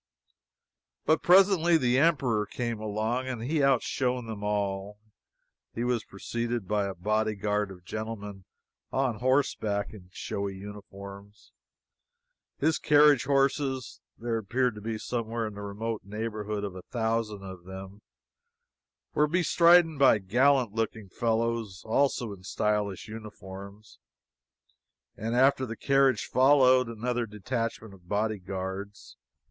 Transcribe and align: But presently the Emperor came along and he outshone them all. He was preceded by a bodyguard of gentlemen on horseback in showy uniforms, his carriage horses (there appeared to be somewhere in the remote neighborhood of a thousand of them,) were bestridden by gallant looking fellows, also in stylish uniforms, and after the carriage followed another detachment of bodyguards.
But 1.05 1.21
presently 1.21 1.77
the 1.77 1.99
Emperor 1.99 2.47
came 2.47 2.79
along 2.79 3.27
and 3.27 3.43
he 3.43 3.61
outshone 3.61 4.25
them 4.25 4.43
all. 4.43 4.97
He 5.75 5.83
was 5.83 6.03
preceded 6.03 6.67
by 6.67 6.87
a 6.87 6.95
bodyguard 6.95 7.69
of 7.69 7.85
gentlemen 7.85 8.45
on 8.91 9.19
horseback 9.19 9.93
in 9.93 10.09
showy 10.11 10.55
uniforms, 10.55 11.51
his 12.57 12.79
carriage 12.79 13.25
horses 13.25 14.01
(there 14.17 14.39
appeared 14.39 14.73
to 14.73 14.81
be 14.81 14.97
somewhere 14.97 15.45
in 15.45 15.53
the 15.53 15.61
remote 15.61 16.01
neighborhood 16.03 16.63
of 16.63 16.73
a 16.75 16.81
thousand 16.81 17.43
of 17.43 17.65
them,) 17.65 18.01
were 19.13 19.27
bestridden 19.27 19.99
by 19.99 20.17
gallant 20.17 20.73
looking 20.73 21.09
fellows, 21.09 21.83
also 21.85 22.33
in 22.33 22.41
stylish 22.43 23.07
uniforms, 23.07 23.99
and 25.15 25.35
after 25.35 25.63
the 25.67 25.77
carriage 25.77 26.25
followed 26.25 26.87
another 26.87 27.27
detachment 27.27 27.93
of 27.93 28.09
bodyguards. 28.09 29.15